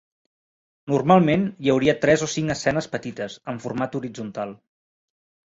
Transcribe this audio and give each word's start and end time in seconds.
Normalment 0.93 1.43
hi 1.65 1.71
hauria 1.73 1.95
tres 2.07 2.23
o 2.29 2.31
cinc 2.37 2.55
escenes 2.55 2.89
petites, 2.97 3.37
en 3.55 3.63
format 3.67 4.01
horitzontal. 4.01 4.57